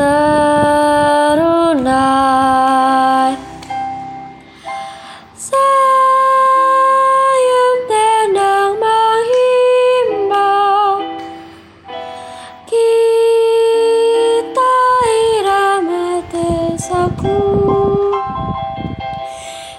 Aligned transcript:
serunai 0.00 1.76
Sayup 5.36 7.76
tendang 7.84 8.80
menghimbau 8.80 11.04
Kita 12.64 14.80
irama 15.04 16.24
desaku 16.32 17.44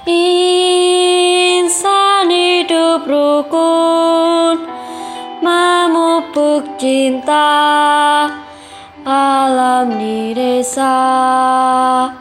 Insan 0.05 2.29
hidup 2.29 3.09
rukun 3.09 4.69
Memupuk 5.41 6.77
cinta 6.77 7.49
alam 9.05 9.97
nire 9.97 10.61
zaharra. 10.63 12.20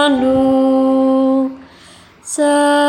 Senandung 0.00 1.60
Serunai 2.24 2.79